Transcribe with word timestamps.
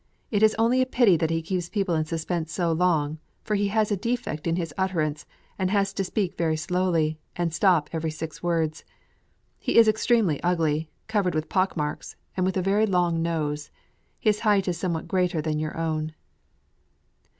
It 0.31 0.41
is 0.41 0.55
only 0.57 0.81
a 0.81 0.87
pity 0.87 1.15
that 1.17 1.29
he 1.29 1.43
keeps 1.43 1.69
people 1.69 1.93
in 1.93 2.05
suspense 2.05 2.51
so 2.51 2.71
long, 2.71 3.19
for 3.43 3.53
he 3.53 3.67
has 3.67 3.91
a 3.91 3.95
defect 3.95 4.47
in 4.47 4.55
his 4.55 4.73
utterance, 4.75 5.27
and 5.59 5.69
has 5.69 5.93
to 5.93 6.03
speak 6.03 6.35
very 6.35 6.57
slowly, 6.57 7.19
and 7.35 7.53
stop 7.53 7.87
every 7.93 8.09
six 8.09 8.41
words. 8.41 8.83
He 9.59 9.77
is 9.77 9.87
extremely 9.87 10.41
ugly, 10.41 10.89
covered 11.07 11.35
with 11.35 11.49
pockmarks, 11.49 12.15
and 12.35 12.47
with 12.47 12.57
a 12.57 12.63
very 12.63 12.87
long 12.87 13.21
nose. 13.21 13.69
His 14.19 14.39
height 14.39 14.67
is 14.67 14.75
somewhat 14.75 15.07
greater 15.07 15.39
than 15.39 15.59
your 15.59 15.77
own. 15.77 16.15